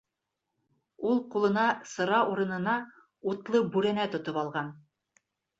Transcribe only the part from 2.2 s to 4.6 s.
урынына утлы бүрәнә тотоп